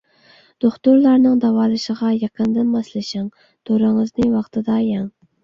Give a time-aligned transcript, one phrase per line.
[0.63, 3.29] دوختۇرلارنىڭ داۋالىشىغا يېقىندىن ماسلىشىڭ،
[3.71, 5.07] دورىڭىزنى ۋاقتىدا يەڭ.